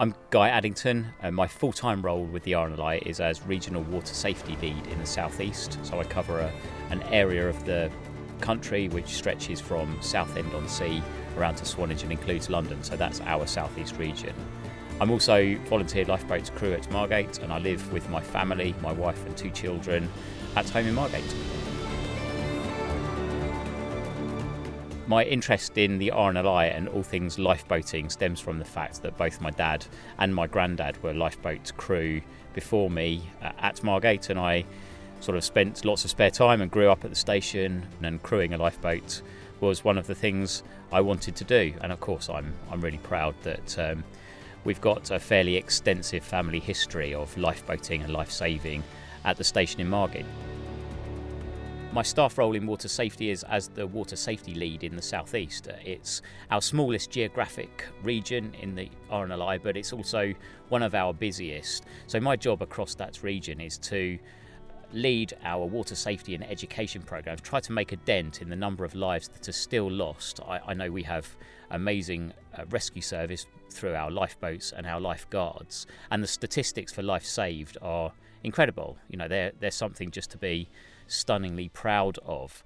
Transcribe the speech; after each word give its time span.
I'm 0.00 0.14
Guy 0.30 0.48
Addington, 0.48 1.08
and 1.20 1.36
my 1.36 1.46
full 1.46 1.74
time 1.74 2.00
role 2.00 2.24
with 2.24 2.42
the 2.44 2.52
RNLI 2.52 3.02
is 3.02 3.20
as 3.20 3.42
Regional 3.42 3.82
Water 3.82 4.14
Safety 4.14 4.56
Lead 4.62 4.86
in 4.86 4.98
the 4.98 5.04
Southeast. 5.04 5.78
So 5.82 6.00
I 6.00 6.04
cover 6.04 6.40
a, 6.40 6.50
an 6.88 7.02
area 7.12 7.46
of 7.46 7.62
the 7.66 7.90
country 8.40 8.88
which 8.88 9.08
stretches 9.08 9.60
from 9.60 10.00
Southend 10.00 10.54
on 10.54 10.66
Sea 10.70 11.02
around 11.36 11.56
to 11.56 11.66
Swanage 11.66 12.02
and 12.02 12.12
includes 12.12 12.48
London, 12.48 12.82
so 12.82 12.96
that's 12.96 13.20
our 13.20 13.46
Southeast 13.46 13.98
region. 13.98 14.34
I'm 15.02 15.10
also 15.10 15.54
volunteer 15.66 16.06
lifeboats 16.06 16.48
crew 16.48 16.72
at 16.72 16.90
Margate, 16.90 17.38
and 17.40 17.52
I 17.52 17.58
live 17.58 17.92
with 17.92 18.08
my 18.08 18.22
family, 18.22 18.74
my 18.80 18.92
wife, 18.92 19.26
and 19.26 19.36
two 19.36 19.50
children 19.50 20.10
at 20.56 20.66
home 20.70 20.86
in 20.86 20.94
Margate. 20.94 21.34
My 25.10 25.24
interest 25.24 25.76
in 25.76 25.98
the 25.98 26.12
RNLI 26.14 26.72
and 26.72 26.88
all 26.88 27.02
things 27.02 27.36
lifeboating 27.36 28.12
stems 28.12 28.38
from 28.38 28.60
the 28.60 28.64
fact 28.64 29.02
that 29.02 29.18
both 29.18 29.40
my 29.40 29.50
dad 29.50 29.84
and 30.18 30.32
my 30.32 30.46
granddad 30.46 31.02
were 31.02 31.12
lifeboat 31.12 31.72
crew 31.76 32.20
before 32.52 32.88
me 32.88 33.28
uh, 33.42 33.50
at 33.58 33.82
Margate, 33.82 34.30
and 34.30 34.38
I 34.38 34.64
sort 35.18 35.36
of 35.36 35.42
spent 35.42 35.84
lots 35.84 36.04
of 36.04 36.12
spare 36.12 36.30
time 36.30 36.62
and 36.62 36.70
grew 36.70 36.88
up 36.88 37.04
at 37.04 37.10
the 37.10 37.16
station. 37.16 37.88
And 38.00 38.22
crewing 38.22 38.54
a 38.54 38.56
lifeboat 38.56 39.22
was 39.58 39.82
one 39.82 39.98
of 39.98 40.06
the 40.06 40.14
things 40.14 40.62
I 40.92 41.00
wanted 41.00 41.34
to 41.34 41.44
do. 41.44 41.74
And 41.80 41.90
of 41.90 41.98
course, 41.98 42.30
I'm 42.30 42.54
I'm 42.70 42.80
really 42.80 42.98
proud 42.98 43.34
that 43.42 43.78
um, 43.80 44.04
we've 44.62 44.80
got 44.80 45.10
a 45.10 45.18
fairly 45.18 45.56
extensive 45.56 46.22
family 46.22 46.60
history 46.60 47.14
of 47.14 47.34
lifeboating 47.34 48.04
and 48.04 48.12
life 48.12 48.30
saving 48.30 48.84
at 49.24 49.38
the 49.38 49.44
station 49.44 49.80
in 49.80 49.88
Margate. 49.88 50.26
My 51.92 52.02
staff 52.02 52.38
role 52.38 52.54
in 52.54 52.68
water 52.68 52.86
safety 52.86 53.30
is 53.30 53.42
as 53.42 53.66
the 53.66 53.84
water 53.84 54.14
safety 54.14 54.54
lead 54.54 54.84
in 54.84 54.94
the 54.94 55.02
southeast. 55.02 55.66
It's 55.84 56.22
our 56.48 56.62
smallest 56.62 57.10
geographic 57.10 57.84
region 58.04 58.54
in 58.60 58.76
the 58.76 58.88
RNLI, 59.10 59.60
but 59.60 59.76
it's 59.76 59.92
also 59.92 60.32
one 60.68 60.84
of 60.84 60.94
our 60.94 61.12
busiest. 61.12 61.86
So, 62.06 62.20
my 62.20 62.36
job 62.36 62.62
across 62.62 62.94
that 62.94 63.24
region 63.24 63.60
is 63.60 63.76
to 63.78 64.20
lead 64.92 65.34
our 65.42 65.66
water 65.66 65.96
safety 65.96 66.36
and 66.36 66.44
education 66.44 67.02
programs, 67.02 67.40
try 67.40 67.58
to 67.58 67.72
make 67.72 67.90
a 67.90 67.96
dent 67.96 68.40
in 68.40 68.48
the 68.48 68.56
number 68.56 68.84
of 68.84 68.94
lives 68.94 69.26
that 69.26 69.48
are 69.48 69.52
still 69.52 69.90
lost. 69.90 70.38
I, 70.46 70.60
I 70.68 70.74
know 70.74 70.92
we 70.92 71.02
have 71.02 71.36
amazing 71.72 72.32
uh, 72.56 72.66
rescue 72.70 73.02
service 73.02 73.46
through 73.68 73.94
our 73.96 74.12
lifeboats 74.12 74.72
and 74.72 74.86
our 74.86 75.00
lifeguards, 75.00 75.88
and 76.12 76.22
the 76.22 76.28
statistics 76.28 76.92
for 76.92 77.02
life 77.02 77.24
saved 77.24 77.78
are 77.82 78.12
incredible. 78.44 78.96
You 79.08 79.18
know, 79.18 79.26
they're, 79.26 79.50
they're 79.58 79.72
something 79.72 80.12
just 80.12 80.30
to 80.30 80.38
be 80.38 80.68
stunningly 81.10 81.68
proud 81.68 82.18
of. 82.24 82.64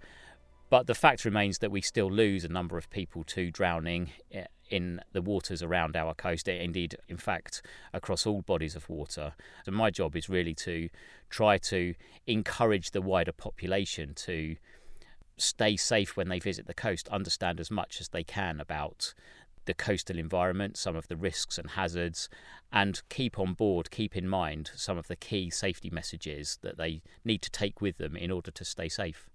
But 0.71 0.87
the 0.87 0.95
fact 0.95 1.25
remains 1.25 1.59
that 1.59 1.71
we 1.71 1.81
still 1.81 2.11
lose 2.11 2.45
a 2.45 2.49
number 2.49 2.77
of 2.77 2.91
people 2.91 3.23
to 3.25 3.51
drowning 3.51 4.11
eh, 4.33 4.47
in 4.71 5.01
the 5.13 5.23
waters 5.23 5.63
around 5.63 5.95
our 5.97 6.15
coast, 6.15 6.49
eh, 6.49 6.55
indeed, 6.55 6.97
in 7.09 7.17
fact, 7.17 7.63
across 7.93 8.27
all 8.27 8.43
bodies 8.43 8.75
of 8.75 8.89
water. 8.89 9.35
So, 9.65 9.73
my 9.73 9.91
job 9.91 10.17
is 10.17 10.29
really 10.29 10.55
to 10.57 10.89
try 11.31 11.59
to 11.59 11.95
encourage 12.27 12.91
the 12.91 13.03
wider 13.03 13.33
population 13.33 14.15
to 14.15 14.57
stay 15.37 15.77
safe 15.77 16.17
when 16.17 16.29
they 16.29 16.39
visit 16.39 16.67
the 16.67 16.75
coast, 16.75 17.09
understand 17.09 17.61
as 17.61 17.71
much 17.71 18.01
as 18.01 18.09
they 18.09 18.25
can 18.25 18.61
about 18.61 19.15
the 19.67 19.75
coastal 19.75 20.19
environment, 20.19 20.77
some 20.77 20.97
of 20.97 21.09
the 21.09 21.17
risks 21.17 21.59
and 21.59 21.71
hazards, 21.71 22.29
and 22.73 23.03
keep 23.09 23.39
on 23.39 23.55
board, 23.55 23.91
keep 23.91 24.17
in 24.17 24.29
mind 24.29 24.71
some 24.75 24.99
of 24.99 25.09
the 25.09 25.17
key 25.17 25.51
safety 25.51 25.91
messages 25.91 26.59
that 26.63 26.77
they 26.77 27.03
need 27.25 27.43
to 27.43 27.51
take 27.51 27.81
with 27.81 27.99
them 27.99 28.17
in 28.17 28.31
order 28.31 28.51
to 28.51 28.65
stay 28.65 28.89
safe. 28.89 29.29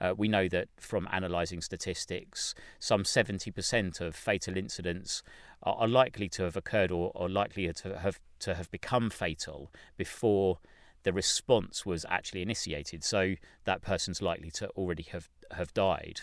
Uh, 0.00 0.14
we 0.16 0.28
know 0.28 0.48
that 0.48 0.68
from 0.78 1.08
analysing 1.10 1.60
statistics, 1.60 2.54
some 2.78 3.02
70% 3.02 4.00
of 4.00 4.14
fatal 4.14 4.56
incidents 4.56 5.22
are, 5.62 5.74
are 5.74 5.88
likely 5.88 6.28
to 6.28 6.44
have 6.44 6.56
occurred 6.56 6.92
or, 6.92 7.10
or 7.14 7.28
likely 7.28 7.72
to 7.72 7.98
have 7.98 8.20
to 8.40 8.54
have 8.54 8.70
become 8.70 9.10
fatal 9.10 9.72
before 9.96 10.60
the 11.02 11.12
response 11.12 11.84
was 11.84 12.04
actually 12.08 12.42
initiated. 12.42 13.02
So 13.02 13.34
that 13.64 13.82
person's 13.82 14.22
likely 14.22 14.50
to 14.52 14.68
already 14.70 15.04
have, 15.10 15.28
have 15.50 15.74
died. 15.74 16.22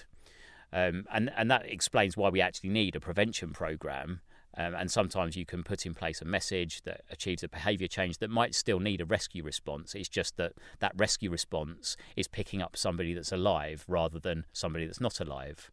Um, 0.76 1.06
and, 1.12 1.32
and 1.38 1.50
that 1.50 1.66
explains 1.66 2.18
why 2.18 2.28
we 2.28 2.42
actually 2.42 2.70
need 2.70 2.98
a 2.98 3.00
prevention 3.00 3.54
program. 3.54 4.20
Um, 4.58 4.76
and 4.76 4.92
sometimes 4.92 5.36
you 5.38 5.46
can 5.46 5.64
put 5.64 5.86
in 5.86 5.94
place 5.94 6.22
a 6.22 6.26
message 6.26 6.82
that 6.84 7.02
achieves 7.10 7.44
a 7.44 7.48
behaviour 7.48 7.88
change 7.88 8.18
that 8.18 8.30
might 8.30 8.54
still 8.54 8.80
need 8.80 9.00
a 9.00 9.06
rescue 9.06 9.44
response. 9.44 9.96
It's 9.96 10.10
just 10.10 10.36
that 10.36 10.54
that 10.80 10.92
rescue 10.98 11.30
response 11.30 11.96
is 12.18 12.28
picking 12.28 12.62
up 12.62 12.76
somebody 12.76 13.14
that's 13.14 13.32
alive 13.32 13.86
rather 13.88 14.20
than 14.20 14.46
somebody 14.52 14.86
that's 14.86 15.02
not 15.02 15.20
alive. 15.20 15.72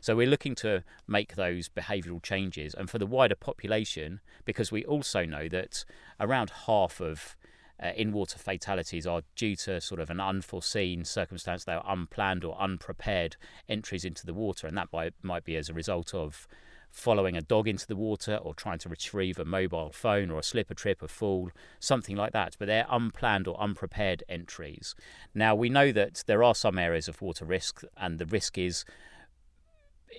So 0.00 0.16
we're 0.16 0.26
looking 0.26 0.54
to 0.56 0.82
make 1.06 1.36
those 1.36 1.68
behavioural 1.68 2.22
changes. 2.22 2.74
And 2.74 2.88
for 2.90 2.98
the 2.98 3.06
wider 3.06 3.36
population, 3.36 4.20
because 4.44 4.72
we 4.72 4.84
also 4.84 5.24
know 5.24 5.48
that 5.48 5.84
around 6.18 6.50
half 6.66 7.00
of 7.00 7.36
uh, 7.82 7.92
in 7.96 8.12
water 8.12 8.38
fatalities 8.38 9.06
are 9.06 9.22
due 9.36 9.56
to 9.56 9.80
sort 9.80 10.00
of 10.00 10.10
an 10.10 10.20
unforeseen 10.20 11.04
circumstance. 11.04 11.64
They 11.64 11.74
are 11.74 11.84
unplanned 11.86 12.44
or 12.44 12.60
unprepared 12.60 13.36
entries 13.68 14.04
into 14.04 14.26
the 14.26 14.34
water, 14.34 14.66
and 14.66 14.76
that 14.76 14.88
might, 14.92 15.14
might 15.22 15.44
be 15.44 15.56
as 15.56 15.68
a 15.68 15.74
result 15.74 16.14
of 16.14 16.48
following 16.90 17.36
a 17.36 17.42
dog 17.42 17.68
into 17.68 17.86
the 17.86 17.96
water 17.96 18.36
or 18.36 18.54
trying 18.54 18.78
to 18.78 18.88
retrieve 18.88 19.38
a 19.38 19.44
mobile 19.44 19.90
phone 19.92 20.30
or 20.30 20.38
a 20.38 20.42
slip, 20.42 20.70
a 20.70 20.74
trip, 20.74 21.02
a 21.02 21.08
fall, 21.08 21.50
something 21.78 22.16
like 22.16 22.32
that. 22.32 22.56
But 22.58 22.66
they're 22.66 22.86
unplanned 22.90 23.46
or 23.46 23.60
unprepared 23.60 24.24
entries. 24.28 24.94
Now, 25.34 25.54
we 25.54 25.68
know 25.68 25.92
that 25.92 26.24
there 26.26 26.42
are 26.42 26.54
some 26.54 26.78
areas 26.78 27.08
of 27.08 27.20
water 27.22 27.44
risk, 27.44 27.82
and 27.96 28.18
the 28.18 28.26
risk 28.26 28.58
is 28.58 28.84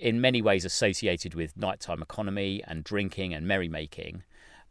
in 0.00 0.20
many 0.20 0.40
ways 0.40 0.64
associated 0.64 1.34
with 1.34 1.56
nighttime 1.56 2.00
economy 2.00 2.62
and 2.66 2.84
drinking 2.84 3.34
and 3.34 3.46
merrymaking 3.46 4.22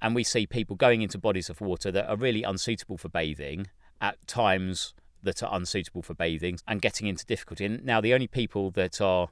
and 0.02 0.16
we 0.16 0.24
see 0.24 0.46
people 0.46 0.76
going 0.76 1.02
into 1.02 1.18
bodies 1.18 1.50
of 1.50 1.62
water 1.62 1.92
that 1.92 2.10
are 2.10 2.16
really 2.16 2.44
unsuitable 2.44 2.98
for 2.98 3.10
bathing 3.10 3.68
at 4.02 4.26
times 4.28 4.94
that 5.22 5.44
are 5.44 5.54
unsuitable 5.54 6.02
for 6.02 6.14
bathing 6.14 6.58
and 6.68 6.82
getting 6.82 7.08
into 7.08 7.26
difficulty. 7.26 7.66
And 7.66 7.84
now, 7.84 8.00
the 8.00 8.14
only 8.14 8.28
people 8.28 8.72
that 8.72 9.02
are 9.02 9.30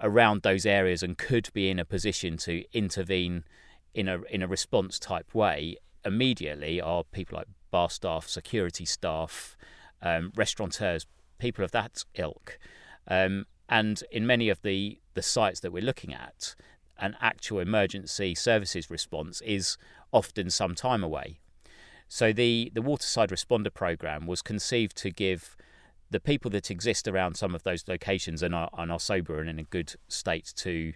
around 0.00 0.42
those 0.42 0.66
areas 0.66 1.02
and 1.02 1.16
could 1.16 1.50
be 1.52 1.68
in 1.68 1.78
a 1.78 1.84
position 1.84 2.36
to 2.38 2.64
intervene 2.72 3.44
in 3.94 4.08
a 4.08 4.22
in 4.30 4.42
a 4.42 4.48
response 4.48 4.98
type 4.98 5.34
way 5.34 5.76
immediately 6.04 6.80
are 6.80 7.04
people 7.04 7.36
like 7.36 7.48
bar 7.70 7.90
staff, 7.90 8.26
security 8.26 8.84
staff, 8.84 9.56
um, 10.02 10.32
restaurateurs, 10.34 11.06
people 11.38 11.64
of 11.64 11.70
that 11.72 12.04
ilk. 12.14 12.58
Um, 13.06 13.46
and 13.68 14.02
in 14.10 14.26
many 14.26 14.48
of 14.48 14.62
the 14.62 14.98
the 15.14 15.22
sites 15.22 15.60
that 15.60 15.72
we're 15.72 15.82
looking 15.82 16.14
at, 16.14 16.54
an 17.00 17.16
actual 17.20 17.60
emergency 17.60 18.34
services 18.34 18.90
response 18.90 19.40
is 19.40 19.76
often 20.12 20.50
some 20.50 20.74
time 20.74 21.02
away. 21.02 21.40
So 22.08 22.32
the, 22.32 22.70
the 22.74 22.82
Waterside 22.82 23.30
Responder 23.30 23.72
Programme 23.72 24.26
was 24.26 24.42
conceived 24.42 24.96
to 24.98 25.10
give 25.10 25.56
the 26.10 26.20
people 26.20 26.50
that 26.50 26.70
exist 26.70 27.06
around 27.06 27.36
some 27.36 27.54
of 27.54 27.62
those 27.62 27.86
locations 27.86 28.42
and 28.42 28.54
are, 28.54 28.68
and 28.76 28.90
are 28.90 28.98
sober 28.98 29.40
and 29.40 29.48
in 29.48 29.58
a 29.58 29.64
good 29.64 29.94
state 30.08 30.52
to 30.56 30.92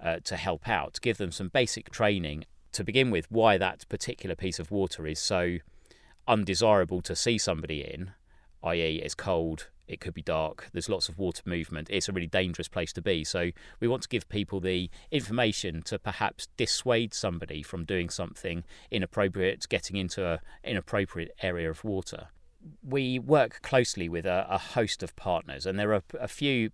uh, 0.00 0.18
to 0.22 0.36
help 0.36 0.68
out, 0.68 0.98
give 1.02 1.18
them 1.18 1.32
some 1.32 1.48
basic 1.48 1.90
training 1.90 2.44
to 2.72 2.84
begin 2.84 3.10
with 3.10 3.26
why 3.30 3.58
that 3.58 3.88
particular 3.88 4.36
piece 4.36 4.60
of 4.60 4.70
water 4.70 5.06
is 5.06 5.18
so 5.18 5.58
undesirable 6.28 7.00
to 7.02 7.16
see 7.16 7.38
somebody 7.38 7.80
in, 7.80 8.12
i.e., 8.62 9.00
it's 9.02 9.14
cold, 9.14 9.68
it 9.88 10.00
could 10.00 10.14
be 10.14 10.22
dark, 10.22 10.68
there's 10.72 10.88
lots 10.88 11.08
of 11.08 11.18
water 11.18 11.42
movement. 11.46 11.88
It's 11.90 12.08
a 12.08 12.12
really 12.12 12.26
dangerous 12.26 12.68
place 12.68 12.92
to 12.92 13.02
be. 13.02 13.24
So 13.24 13.50
we 13.80 13.88
want 13.88 14.02
to 14.02 14.08
give 14.08 14.28
people 14.28 14.60
the 14.60 14.90
information 15.10 15.82
to 15.82 15.98
perhaps 15.98 16.48
dissuade 16.56 17.14
somebody 17.14 17.62
from 17.62 17.84
doing 17.84 18.10
something 18.10 18.64
inappropriate, 18.90 19.66
getting 19.68 19.96
into 19.96 20.26
an 20.26 20.38
inappropriate 20.62 21.34
area 21.42 21.70
of 21.70 21.84
water. 21.84 22.28
We 22.86 23.18
work 23.18 23.60
closely 23.62 24.08
with 24.08 24.26
a, 24.26 24.46
a 24.50 24.58
host 24.58 25.02
of 25.02 25.16
partners, 25.16 25.64
and 25.64 25.78
there 25.78 25.94
are 25.94 26.02
a 26.20 26.28
few 26.28 26.70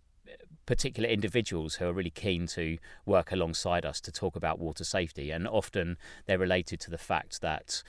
particular 0.67 1.08
individuals 1.08 1.75
who 1.75 1.87
are 1.87 1.93
really 1.93 2.11
keen 2.11 2.47
to 2.47 2.79
work 3.05 3.32
alongside 3.32 3.85
us 3.85 4.00
to 4.00 4.11
talk 4.11 4.35
about 4.35 4.58
water 4.58 4.82
safety, 4.82 5.31
and 5.31 5.47
often 5.47 5.99
they're 6.26 6.38
related 6.38 6.81
to 6.81 6.91
the 6.91 6.99
fact 6.99 7.43
that 7.43 7.82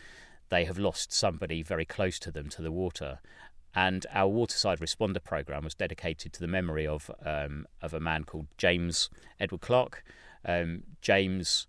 they 0.50 0.66
have 0.66 0.78
lost 0.78 1.12
somebody 1.12 1.64
very 1.64 1.86
close 1.86 2.19
to 2.19 2.31
them 2.31 2.50
to 2.50 2.62
the 2.62 2.72
water 2.72 3.19
and 3.75 4.06
our 4.13 4.30
Waterside 4.30 4.80
Responder 4.80 5.22
program 5.22 5.66
was 5.66 5.75
dedicated 5.75 6.31
to 6.33 6.39
the 6.39 6.48
memory 6.48 6.88
of 6.88 7.12
um, 7.24 7.68
of 7.81 7.94
a 7.94 8.00
man 8.00 8.24
called 8.24 8.48
James 8.57 9.10
Edward 9.39 9.62
Clark. 9.62 10.04
Um, 10.45 10.83
James 11.01 11.68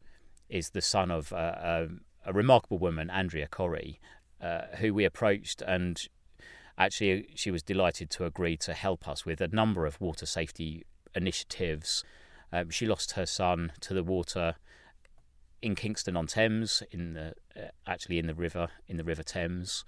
is 0.49 0.71
the 0.71 0.81
son 0.81 1.11
of 1.11 1.33
a, 1.33 1.89
a, 2.25 2.31
a 2.31 2.33
remarkable 2.33 2.79
woman, 2.79 3.11
Andrea 3.11 3.49
Corrie, 3.49 3.99
uh, 4.41 4.63
who 4.79 4.95
we 4.95 5.05
approached, 5.05 5.63
and 5.63 6.07
actually 6.79 7.29
she 7.35 7.51
was 7.51 7.63
delighted 7.63 8.11
to 8.11 8.25
agree 8.25 8.57
to 8.59 8.75
help 8.75 9.09
us 9.09 9.27
with 9.27 9.41
a 9.41 9.49
number 9.49 9.85
of 9.85 10.01
water 10.01 10.27
safety 10.27 10.85
initiatives. 11.15 12.05
Um, 12.53 12.71
she 12.71 12.87
lost 12.87 13.13
her 13.13 13.27
son 13.27 13.73
to 13.81 13.95
the 13.95 14.05
water 14.05 14.55
in 15.61 15.75
Kingston 15.75 16.17
on 16.17 16.29
Thames, 16.29 16.85
in 16.93 17.15
the 17.15 17.35
uh, 17.57 17.69
actually 17.85 18.21
in 18.21 18.29
the 18.29 18.35
river 18.35 18.69
in 18.87 18.97
the 18.97 19.05
River 19.05 19.25
Thames 19.25 19.85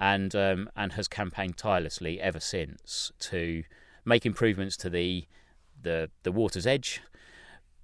and 0.00 0.34
um, 0.34 0.68
and 0.74 0.94
has 0.94 1.06
campaigned 1.06 1.58
tirelessly 1.58 2.20
ever 2.20 2.40
since 2.40 3.12
to 3.20 3.62
make 4.04 4.24
improvements 4.24 4.76
to 4.78 4.90
the 4.90 5.26
the 5.82 6.10
the 6.22 6.32
water's 6.32 6.66
edge, 6.66 7.02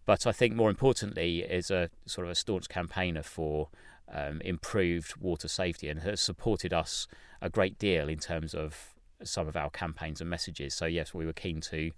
But 0.06 0.26
I 0.26 0.32
think 0.32 0.54
more 0.54 0.70
importantly 0.70 1.40
is 1.40 1.70
a 1.70 1.90
sort 2.06 2.26
of 2.26 2.30
a 2.30 2.34
staunch 2.36 2.68
campaigner 2.68 3.22
for 3.22 3.68
um, 4.12 4.40
improved 4.42 5.16
water 5.16 5.48
safety 5.48 5.88
and 5.88 6.00
has 6.00 6.20
supported 6.20 6.72
us 6.72 7.08
a 7.42 7.50
great 7.50 7.76
deal 7.78 8.08
in 8.08 8.18
terms 8.18 8.54
of 8.54 8.94
some 9.24 9.48
of 9.48 9.56
our 9.56 9.68
campaigns 9.68 10.20
and 10.20 10.30
messages. 10.30 10.74
So 10.74 10.86
yes, 10.86 11.12
we 11.12 11.26
were 11.26 11.32
keen 11.32 11.60
to 11.62 11.90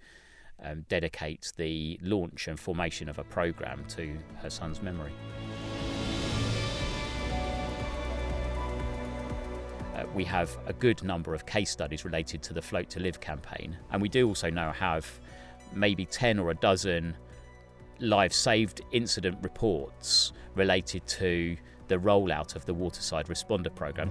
um, 0.62 0.86
dedicate 0.88 1.52
the 1.56 2.00
launch 2.02 2.48
and 2.48 2.58
formation 2.58 3.08
of 3.08 3.18
a 3.18 3.24
program 3.24 3.84
to 3.90 4.16
her 4.40 4.50
son's 4.50 4.80
memory. 4.80 5.12
We 10.18 10.24
have 10.24 10.58
a 10.66 10.72
good 10.72 11.04
number 11.04 11.32
of 11.32 11.46
case 11.46 11.70
studies 11.70 12.04
related 12.04 12.42
to 12.42 12.52
the 12.52 12.60
Float 12.60 12.90
to 12.90 12.98
Live 12.98 13.20
campaign, 13.20 13.76
and 13.92 14.02
we 14.02 14.08
do 14.08 14.26
also 14.26 14.50
now 14.50 14.72
have 14.72 15.08
maybe 15.72 16.04
10 16.04 16.40
or 16.40 16.50
a 16.50 16.56
dozen 16.56 17.16
live 18.00 18.32
saved 18.32 18.80
incident 18.90 19.38
reports 19.42 20.32
related 20.56 21.06
to 21.06 21.56
the 21.86 21.96
rollout 21.98 22.56
of 22.56 22.66
the 22.66 22.74
Waterside 22.74 23.26
Responder 23.26 23.72
Programme. 23.72 24.10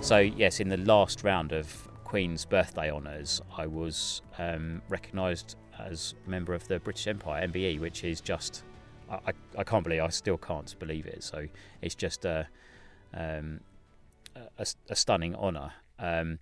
So, 0.00 0.18
yes, 0.18 0.58
in 0.58 0.68
the 0.68 0.78
last 0.78 1.22
round 1.22 1.52
of 1.52 1.88
Queen's 2.02 2.44
birthday 2.44 2.90
honours, 2.90 3.40
I 3.56 3.68
was 3.68 4.22
um, 4.36 4.82
recognised 4.88 5.54
as 5.78 6.14
a 6.26 6.28
member 6.28 6.54
of 6.54 6.66
the 6.66 6.80
British 6.80 7.06
Empire, 7.06 7.46
MBE, 7.46 7.78
which 7.78 8.02
is 8.02 8.20
just, 8.20 8.64
I, 9.10 9.32
I 9.58 9.64
can't 9.64 9.84
believe, 9.84 10.02
I 10.02 10.08
still 10.08 10.38
can't 10.38 10.74
believe 10.78 11.06
it. 11.06 11.22
So 11.22 11.46
it's 11.80 11.94
just 11.94 12.24
a, 12.24 12.48
um, 13.14 13.60
a, 14.58 14.66
a, 14.88 14.96
stunning 14.96 15.34
honour. 15.34 15.72
Um, 15.98 16.38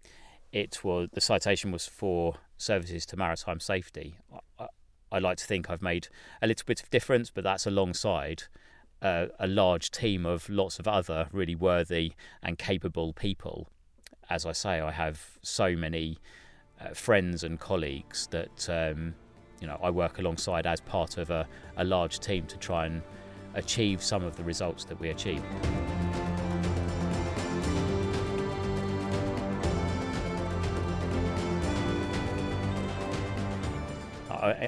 it 0.52 0.82
was 0.84 1.08
the 1.12 1.20
citation 1.20 1.70
was 1.70 1.86
for 1.86 2.36
services 2.56 3.06
to 3.06 3.16
maritime 3.16 3.60
safety. 3.60 4.16
I, 4.58 4.66
I, 5.12 5.18
like 5.18 5.38
to 5.38 5.44
think 5.44 5.70
I've 5.70 5.82
made 5.82 6.08
a 6.40 6.46
little 6.46 6.64
bit 6.66 6.82
of 6.82 6.90
difference, 6.90 7.30
but 7.30 7.44
that's 7.44 7.66
alongside 7.66 8.44
uh, 9.02 9.26
a 9.38 9.46
large 9.46 9.90
team 9.90 10.26
of 10.26 10.48
lots 10.48 10.78
of 10.78 10.86
other 10.86 11.28
really 11.32 11.54
worthy 11.54 12.12
and 12.42 12.58
capable 12.58 13.12
people 13.12 13.68
as 14.30 14.46
I 14.46 14.52
say, 14.52 14.80
I 14.80 14.92
have 14.92 15.38
so 15.42 15.76
many 15.76 16.18
uh, 16.80 16.94
friends 16.94 17.42
and 17.42 17.58
colleagues 17.58 18.28
that 18.28 18.70
um, 18.70 19.16
you 19.60 19.66
know 19.66 19.78
I 19.82 19.90
work 19.90 20.18
alongside 20.18 20.66
as 20.66 20.80
part 20.80 21.18
of 21.18 21.30
a, 21.30 21.46
a 21.76 21.84
large 21.84 22.20
team 22.20 22.46
to 22.46 22.56
try 22.56 22.86
and 22.86 23.02
achieve 23.54 24.02
some 24.02 24.24
of 24.24 24.36
the 24.36 24.44
results 24.44 24.84
that 24.84 24.98
we 25.00 25.10
achieve. 25.10 25.42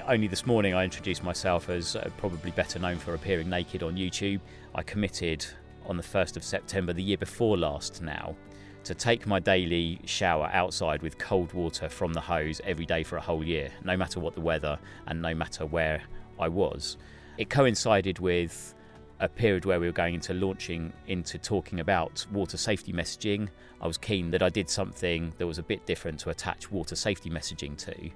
Only 0.07 0.27
this 0.27 0.45
morning 0.45 0.75
I 0.75 0.85
introduced 0.85 1.25
myself 1.25 1.71
as 1.71 1.97
uh, 1.97 2.11
probably 2.19 2.51
better 2.51 2.79
known 2.79 2.99
for 2.99 3.15
appearing 3.15 3.49
naked 3.49 3.83
on 3.83 3.97
YouTube. 3.97 4.41
I 4.75 4.83
committed 4.83 5.47
on 5.87 5.97
the 5.97 6.03
1st 6.03 6.37
of 6.37 6.45
September 6.45 6.93
the 6.93 7.03
year 7.03 7.17
before 7.17 7.57
last 7.57 8.03
now 8.03 8.37
to 8.85 8.95
take 8.95 9.27
my 9.27 9.39
daily 9.39 10.01
shower 10.05 10.51
outside 10.53 11.03
with 11.03 11.19
cold 11.19 11.53
water 11.53 11.89
from 11.89 12.13
the 12.13 12.21
hose 12.21 12.61
every 12.65 12.87
day 12.87 13.03
for 13.03 13.17
a 13.17 13.21
whole 13.21 13.45
year, 13.45 13.71
no 13.85 13.97
matter 13.97 14.21
what 14.21 14.35
the 14.35 14.41
weather 14.41 14.79
and 15.07 15.23
no 15.23 15.35
matter 15.35 15.67
where 15.67 16.03
I 16.39 16.49
was. 16.49 16.97
It 17.39 17.49
coincided 17.49 18.19
with 18.19 18.75
a 19.21 19.29
period 19.29 19.65
where 19.65 19.79
we 19.79 19.87
were 19.87 19.93
going 19.93 20.15
into 20.15 20.35
launching 20.35 20.93
into 21.07 21.39
talking 21.39 21.79
about 21.79 22.27
water 22.33 22.57
safety 22.57 22.93
messaging. 22.93 23.49
I 23.81 23.87
was 23.87 23.97
keen 23.97 24.33
that 24.33 24.43
I 24.43 24.49
did 24.49 24.69
something 24.69 25.33
that 25.39 25.47
was 25.47 25.59
a 25.59 25.63
bit 25.63 25.87
different 25.87 26.19
to 26.21 26.31
attach 26.31 26.71
water 26.73 26.97
safety 26.97 27.31
messaging 27.31 27.77
to. 27.79 28.11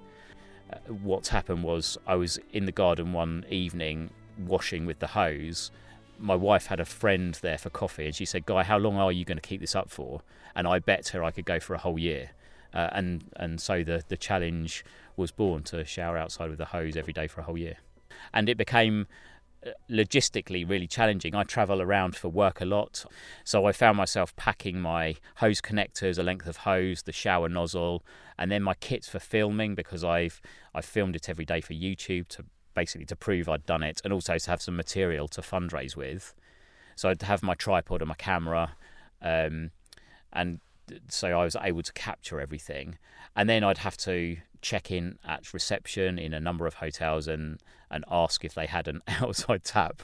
Uh, 0.72 0.78
what's 1.02 1.28
happened 1.28 1.62
was 1.62 1.96
I 2.08 2.16
was 2.16 2.40
in 2.52 2.66
the 2.66 2.72
garden 2.72 3.12
one 3.12 3.44
evening 3.48 4.10
washing 4.46 4.84
with 4.84 4.98
the 4.98 5.06
hose 5.06 5.70
my 6.18 6.34
wife 6.34 6.66
had 6.66 6.80
a 6.80 6.84
friend 6.84 7.38
there 7.42 7.58
for 7.58 7.70
coffee, 7.70 8.06
and 8.06 8.14
she 8.14 8.24
said, 8.24 8.46
"Guy, 8.46 8.62
how 8.62 8.78
long 8.78 8.96
are 8.96 9.12
you 9.12 9.24
going 9.24 9.38
to 9.38 9.48
keep 9.48 9.60
this 9.60 9.74
up 9.74 9.90
for?" 9.90 10.22
And 10.54 10.66
I 10.66 10.78
bet 10.78 11.08
her 11.08 11.22
I 11.22 11.30
could 11.30 11.44
go 11.44 11.60
for 11.60 11.74
a 11.74 11.78
whole 11.78 11.98
year. 11.98 12.30
Uh, 12.74 12.90
and 12.92 13.24
and 13.36 13.60
so 13.60 13.82
the 13.82 14.02
the 14.08 14.16
challenge 14.16 14.84
was 15.16 15.30
born 15.30 15.62
to 15.64 15.84
shower 15.84 16.16
outside 16.16 16.50
with 16.50 16.60
a 16.60 16.66
hose 16.66 16.96
every 16.96 17.12
day 17.12 17.26
for 17.26 17.40
a 17.40 17.44
whole 17.44 17.56
year, 17.58 17.78
and 18.34 18.48
it 18.48 18.58
became 18.58 19.06
uh, 19.66 19.70
logistically 19.90 20.68
really 20.68 20.86
challenging. 20.86 21.34
I 21.34 21.44
travel 21.44 21.80
around 21.80 22.16
for 22.16 22.28
work 22.28 22.60
a 22.60 22.66
lot, 22.66 23.04
so 23.44 23.64
I 23.64 23.72
found 23.72 23.96
myself 23.96 24.34
packing 24.36 24.80
my 24.80 25.16
hose 25.36 25.60
connectors, 25.60 26.18
a 26.18 26.22
length 26.22 26.46
of 26.46 26.58
hose, 26.58 27.02
the 27.02 27.12
shower 27.12 27.48
nozzle, 27.48 28.04
and 28.38 28.50
then 28.50 28.62
my 28.62 28.74
kits 28.74 29.08
for 29.08 29.20
filming 29.20 29.74
because 29.74 30.04
I've 30.04 30.40
I've 30.74 30.84
filmed 30.84 31.16
it 31.16 31.28
every 31.28 31.46
day 31.46 31.60
for 31.60 31.72
YouTube 31.72 32.28
to 32.28 32.44
basically 32.76 33.06
to 33.06 33.16
prove 33.16 33.48
I'd 33.48 33.66
done 33.66 33.82
it 33.82 34.00
and 34.04 34.12
also 34.12 34.38
to 34.38 34.50
have 34.50 34.62
some 34.62 34.76
material 34.76 35.26
to 35.28 35.40
fundraise 35.40 35.96
with. 35.96 36.32
So 36.94 37.08
I'd 37.08 37.22
have 37.22 37.42
my 37.42 37.54
tripod 37.54 38.02
and 38.02 38.08
my 38.08 38.14
camera, 38.14 38.76
um, 39.20 39.72
and 40.32 40.60
so 41.08 41.28
I 41.40 41.44
was 41.44 41.56
able 41.60 41.82
to 41.82 41.92
capture 41.92 42.40
everything. 42.40 42.98
And 43.34 43.48
then 43.48 43.64
I'd 43.64 43.78
have 43.78 43.96
to 43.98 44.36
check 44.66 44.90
in 44.90 45.16
at 45.24 45.54
reception 45.54 46.18
in 46.18 46.34
a 46.34 46.40
number 46.40 46.66
of 46.66 46.74
hotels 46.74 47.28
and 47.28 47.62
and 47.88 48.04
ask 48.10 48.44
if 48.44 48.52
they 48.52 48.66
had 48.66 48.88
an 48.88 49.00
outside 49.08 49.62
tap 49.62 50.02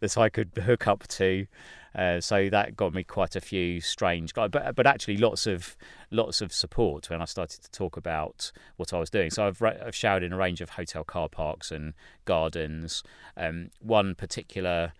that 0.00 0.18
I 0.18 0.28
could 0.28 0.50
hook 0.54 0.86
up 0.86 1.08
to. 1.08 1.46
Uh, 1.94 2.20
so 2.20 2.50
that 2.50 2.76
got 2.76 2.92
me 2.92 3.04
quite 3.04 3.36
a 3.36 3.40
few 3.40 3.80
strange, 3.80 4.34
but 4.34 4.50
but 4.74 4.86
actually 4.86 5.16
lots 5.16 5.46
of 5.46 5.76
lots 6.10 6.40
of 6.42 6.52
support 6.52 7.08
when 7.08 7.22
I 7.22 7.24
started 7.24 7.62
to 7.62 7.70
talk 7.70 7.96
about 7.96 8.52
what 8.76 8.92
I 8.92 8.98
was 8.98 9.10
doing. 9.10 9.30
So 9.30 9.46
I've, 9.46 9.62
I've 9.62 9.94
showered 9.94 10.22
in 10.22 10.32
a 10.32 10.36
range 10.36 10.60
of 10.60 10.70
hotel 10.70 11.04
car 11.04 11.28
parks 11.28 11.70
and 11.70 11.94
gardens. 12.24 13.02
Um, 13.36 13.70
one 13.80 14.14
particular 14.14 14.92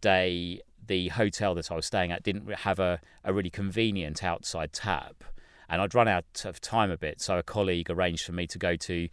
day, 0.00 0.60
the 0.86 1.08
hotel 1.08 1.54
that 1.54 1.70
I 1.70 1.76
was 1.76 1.86
staying 1.86 2.12
at 2.12 2.22
didn't 2.22 2.50
have 2.50 2.78
a, 2.78 3.00
a 3.24 3.32
really 3.32 3.50
convenient 3.50 4.22
outside 4.22 4.72
tap. 4.72 5.24
And 5.68 5.80
I'd 5.80 5.94
run 5.94 6.08
out 6.08 6.44
of 6.44 6.60
time 6.60 6.90
a 6.90 6.98
bit, 6.98 7.20
so 7.20 7.38
a 7.38 7.42
colleague 7.42 7.90
arranged 7.90 8.24
for 8.24 8.32
me 8.32 8.46
to 8.48 8.58
go 8.58 8.76
to 8.76 9.08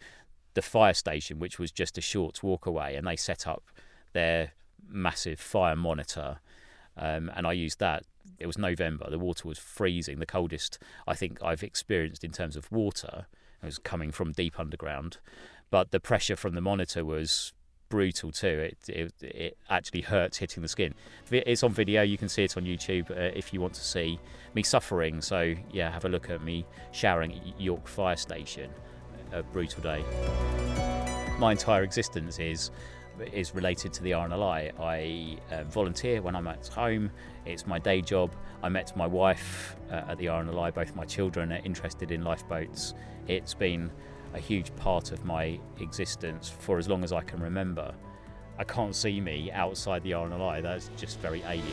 the 0.54 0.62
fire 0.62 0.94
station, 0.94 1.38
which 1.38 1.58
was 1.58 1.72
just 1.72 1.96
a 1.96 2.02
short 2.02 2.42
walk 2.42 2.66
away, 2.66 2.94
and 2.94 3.06
they 3.06 3.16
set 3.16 3.46
up 3.46 3.64
their 4.12 4.52
massive 4.86 5.40
fire 5.40 5.76
monitor 5.76 6.38
um, 6.96 7.30
and 7.34 7.46
I 7.46 7.52
used 7.52 7.78
that. 7.80 8.04
It 8.38 8.46
was 8.46 8.58
November. 8.58 9.10
The 9.10 9.18
water 9.18 9.48
was 9.48 9.58
freezing, 9.58 10.18
the 10.18 10.26
coldest 10.26 10.78
I 11.06 11.14
think 11.14 11.42
I've 11.42 11.62
experienced 11.62 12.24
in 12.24 12.32
terms 12.32 12.56
of 12.56 12.70
water. 12.70 13.26
It 13.62 13.66
was 13.66 13.78
coming 13.78 14.10
from 14.10 14.32
deep 14.32 14.58
underground, 14.58 15.18
but 15.70 15.90
the 15.90 16.00
pressure 16.00 16.36
from 16.36 16.54
the 16.54 16.60
monitor 16.60 17.04
was 17.04 17.52
brutal 17.92 18.32
too. 18.32 18.70
It, 18.70 18.88
it, 18.88 19.12
it 19.20 19.58
actually 19.68 20.00
hurts 20.00 20.38
hitting 20.38 20.62
the 20.62 20.68
skin. 20.68 20.94
It's 21.30 21.62
on 21.62 21.72
video. 21.72 22.00
You 22.00 22.16
can 22.16 22.30
see 22.30 22.42
it 22.42 22.56
on 22.56 22.64
YouTube 22.64 23.10
uh, 23.10 23.36
if 23.36 23.52
you 23.52 23.60
want 23.60 23.74
to 23.74 23.84
see 23.84 24.18
me 24.54 24.62
suffering. 24.62 25.20
So 25.20 25.54
yeah, 25.70 25.90
have 25.90 26.06
a 26.06 26.08
look 26.08 26.30
at 26.30 26.42
me 26.42 26.64
showering 26.92 27.32
at 27.34 27.60
York 27.60 27.86
Fire 27.86 28.16
Station. 28.16 28.70
A 29.32 29.42
brutal 29.42 29.82
day. 29.82 30.02
My 31.38 31.52
entire 31.52 31.82
existence 31.82 32.38
is 32.38 32.70
is 33.30 33.54
related 33.54 33.92
to 33.92 34.02
the 34.02 34.12
RNLI. 34.12 34.72
I 34.80 35.54
uh, 35.54 35.64
volunteer 35.64 36.22
when 36.22 36.34
I'm 36.34 36.46
at 36.46 36.66
home. 36.68 37.10
It's 37.44 37.66
my 37.66 37.78
day 37.78 38.00
job. 38.00 38.34
I 38.62 38.70
met 38.70 38.96
my 38.96 39.06
wife 39.06 39.76
uh, 39.90 40.12
at 40.12 40.16
the 40.16 40.26
RNLI. 40.26 40.72
Both 40.72 40.96
my 40.96 41.04
children 41.04 41.52
are 41.52 41.60
interested 41.62 42.10
in 42.10 42.24
lifeboats. 42.24 42.94
It's 43.28 43.52
been 43.52 43.90
a 44.34 44.38
huge 44.38 44.74
part 44.76 45.12
of 45.12 45.24
my 45.24 45.58
existence 45.80 46.48
for 46.48 46.78
as 46.78 46.88
long 46.88 47.04
as 47.04 47.12
I 47.12 47.20
can 47.20 47.40
remember. 47.40 47.94
I 48.58 48.64
can't 48.64 48.94
see 48.94 49.20
me 49.20 49.50
outside 49.52 50.02
the 50.02 50.12
RNLI. 50.12 50.62
That's 50.62 50.90
just 50.96 51.18
very 51.20 51.42
alien. 51.42 51.66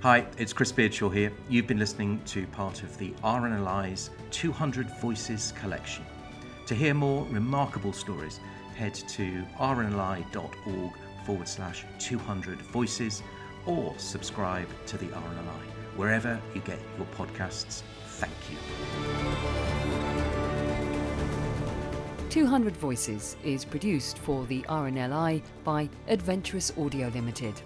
Hi, 0.00 0.26
it's 0.36 0.52
Chris 0.52 0.70
Beardshaw 0.70 1.08
here. 1.08 1.32
You've 1.48 1.66
been 1.66 1.78
listening 1.78 2.20
to 2.26 2.46
part 2.48 2.82
of 2.82 2.96
the 2.98 3.10
RNLI's 3.22 4.10
200 4.30 4.90
Voices 5.00 5.52
collection. 5.60 6.04
To 6.66 6.74
hear 6.74 6.94
more 6.94 7.26
remarkable 7.30 7.92
stories, 7.92 8.38
head 8.76 8.94
to 8.94 9.44
rnli.org 9.58 10.92
forward 11.24 11.48
slash 11.48 11.84
200 11.98 12.60
voices 12.60 13.22
or 13.66 13.94
subscribe 13.96 14.68
to 14.86 14.98
the 14.98 15.06
RNLI 15.06 15.74
wherever 15.96 16.40
you 16.54 16.60
get 16.62 16.78
your 16.98 17.06
podcasts. 17.16 17.82
Thank 18.18 18.32
you. 18.50 18.56
200 22.30 22.76
Voices 22.76 23.36
is 23.44 23.64
produced 23.64 24.18
for 24.18 24.44
the 24.46 24.62
RNLI 24.62 25.40
by 25.62 25.88
Adventurous 26.08 26.72
Audio 26.76 27.06
Limited. 27.08 27.60